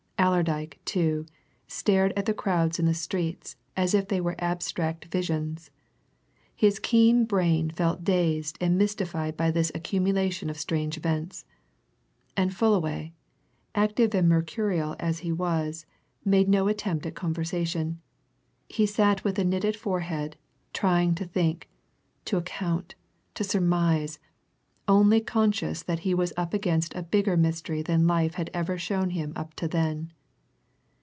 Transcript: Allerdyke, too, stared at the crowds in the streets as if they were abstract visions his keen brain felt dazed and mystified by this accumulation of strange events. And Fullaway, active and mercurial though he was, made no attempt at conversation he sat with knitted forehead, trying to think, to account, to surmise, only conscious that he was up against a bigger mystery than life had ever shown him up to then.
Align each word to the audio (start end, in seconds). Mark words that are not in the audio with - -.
Allerdyke, 0.21 0.79
too, 0.85 1.25
stared 1.67 2.13
at 2.15 2.27
the 2.27 2.33
crowds 2.35 2.77
in 2.77 2.85
the 2.85 2.93
streets 2.93 3.55
as 3.75 3.95
if 3.95 4.07
they 4.07 4.21
were 4.21 4.35
abstract 4.37 5.05
visions 5.05 5.71
his 6.55 6.77
keen 6.77 7.25
brain 7.25 7.71
felt 7.71 8.03
dazed 8.03 8.55
and 8.61 8.77
mystified 8.77 9.35
by 9.35 9.49
this 9.49 9.71
accumulation 9.73 10.47
of 10.47 10.59
strange 10.59 10.95
events. 10.95 11.45
And 12.37 12.53
Fullaway, 12.55 13.13
active 13.73 14.13
and 14.13 14.29
mercurial 14.29 14.95
though 14.99 15.11
he 15.13 15.31
was, 15.31 15.87
made 16.23 16.47
no 16.47 16.67
attempt 16.67 17.07
at 17.07 17.15
conversation 17.15 17.99
he 18.69 18.85
sat 18.85 19.23
with 19.23 19.39
knitted 19.39 19.75
forehead, 19.75 20.37
trying 20.71 21.15
to 21.15 21.25
think, 21.25 21.67
to 22.25 22.37
account, 22.37 22.93
to 23.33 23.43
surmise, 23.43 24.19
only 24.87 25.21
conscious 25.21 25.83
that 25.83 25.99
he 25.99 26.13
was 26.13 26.33
up 26.35 26.53
against 26.55 26.93
a 26.95 27.03
bigger 27.03 27.37
mystery 27.37 27.81
than 27.81 28.05
life 28.07 28.33
had 28.33 28.49
ever 28.53 28.77
shown 28.77 29.11
him 29.11 29.31
up 29.37 29.53
to 29.53 29.67
then. 29.67 30.11